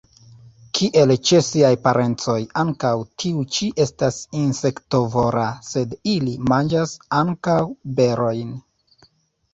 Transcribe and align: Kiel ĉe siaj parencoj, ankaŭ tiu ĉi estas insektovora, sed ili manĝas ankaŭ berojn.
Kiel 0.77 1.11
ĉe 1.29 1.41
siaj 1.47 1.69
parencoj, 1.87 2.37
ankaŭ 2.61 2.93
tiu 3.23 3.45
ĉi 3.57 3.69
estas 3.87 4.19
insektovora, 4.41 5.47
sed 5.71 5.97
ili 6.15 6.37
manĝas 6.53 6.99
ankaŭ 7.23 7.63
berojn. 8.01 8.57